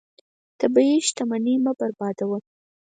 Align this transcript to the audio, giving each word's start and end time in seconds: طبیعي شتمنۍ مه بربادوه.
طبیعي 0.59 0.97
شتمنۍ 1.07 1.55
مه 1.63 1.71
بربادوه. 1.79 2.37